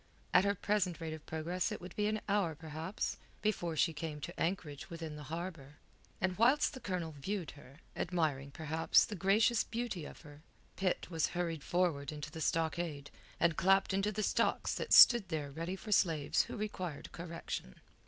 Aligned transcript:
At 0.33 0.45
her 0.45 0.55
present 0.55 0.99
rate 0.99 1.13
of 1.13 1.27
progress 1.27 1.71
it 1.71 1.79
would 1.79 1.95
be 1.95 2.07
an 2.07 2.21
hour, 2.27 2.55
perhaps, 2.55 3.17
before 3.43 3.75
she 3.75 3.93
came 3.93 4.19
to 4.21 4.39
anchorage 4.39 4.89
within 4.89 5.15
the 5.15 5.21
harbour. 5.29 5.75
And 6.19 6.35
whilst 6.39 6.73
the 6.73 6.79
Colonel 6.79 7.11
viewed 7.11 7.51
her, 7.51 7.77
admiring, 7.95 8.49
perhaps, 8.49 9.05
the 9.05 9.13
gracious 9.15 9.63
beauty 9.63 10.05
of 10.05 10.21
her, 10.21 10.41
Pitt 10.75 11.11
was 11.11 11.27
hurried 11.37 11.63
forward 11.63 12.11
into 12.11 12.31
the 12.31 12.41
stockade, 12.41 13.11
and 13.39 13.55
clapped 13.55 13.93
into 13.93 14.11
the 14.11 14.23
stocks 14.23 14.73
that 14.73 14.91
stood 14.91 15.29
there 15.29 15.51
ready 15.51 15.75
for 15.75 15.91
slaves 15.91 16.45
who 16.45 16.57
required 16.57 17.11
correction. 17.11 17.75